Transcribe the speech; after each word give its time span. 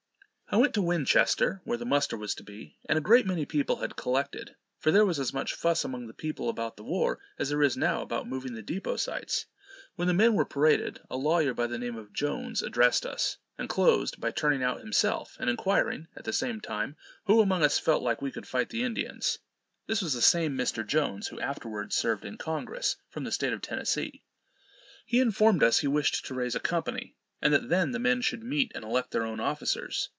I 0.53 0.57
went 0.57 0.73
to 0.73 0.81
Winchester, 0.81 1.61
where 1.63 1.77
the 1.77 1.85
muster 1.85 2.17
was 2.17 2.35
to 2.35 2.43
be, 2.43 2.75
and 2.89 2.97
a 2.97 3.01
great 3.01 3.25
many 3.25 3.45
people 3.45 3.77
had 3.77 3.95
collected, 3.95 4.57
for 4.79 4.91
there 4.91 5.05
was 5.05 5.17
as 5.17 5.31
much 5.33 5.53
fuss 5.53 5.85
among 5.85 6.07
the 6.07 6.13
people 6.13 6.49
about 6.49 6.75
the 6.75 6.83
war 6.83 7.21
as 7.39 7.47
there 7.47 7.63
is 7.63 7.77
now 7.77 8.01
about 8.01 8.27
moving 8.27 8.51
the 8.53 8.61
deposites. 8.61 9.45
When 9.95 10.09
the 10.09 10.13
men 10.13 10.33
were 10.33 10.43
paraded, 10.43 10.99
a 11.09 11.15
lawyer 11.15 11.53
by 11.53 11.67
the 11.67 11.77
name 11.77 11.95
of 11.95 12.11
Jones 12.11 12.61
addressed 12.61 13.05
us, 13.05 13.37
and 13.57 13.69
closed 13.69 14.19
by 14.19 14.31
turning 14.31 14.61
out 14.61 14.81
himself, 14.81 15.37
and 15.39 15.49
enquiring, 15.49 16.07
at 16.17 16.25
the 16.25 16.33
same 16.33 16.59
time, 16.59 16.97
who 17.27 17.39
among 17.39 17.63
us 17.63 17.79
felt 17.79 18.03
like 18.03 18.21
we 18.21 18.29
could 18.29 18.45
fight 18.45 18.73
Indians? 18.73 19.39
This 19.87 20.01
was 20.01 20.13
the 20.13 20.21
same 20.21 20.57
Mr. 20.57 20.85
Jones 20.85 21.29
who 21.29 21.39
afterwards 21.39 21.95
served 21.95 22.25
in 22.25 22.35
Congress, 22.37 22.97
from 23.07 23.23
the 23.23 23.31
state 23.31 23.53
of 23.53 23.61
Tennessee. 23.61 24.21
He 25.05 25.21
informed 25.21 25.63
us 25.63 25.79
he 25.79 25.87
wished 25.87 26.25
to 26.25 26.33
raise 26.33 26.55
a 26.55 26.59
company, 26.59 27.15
and 27.41 27.53
that 27.53 27.69
then 27.69 27.91
the 27.91 27.99
men 27.99 28.19
should 28.19 28.43
meet 28.43 28.73
and 28.75 28.83
elect 28.83 29.11
their 29.11 29.23
own 29.23 29.39
officers. 29.39 30.09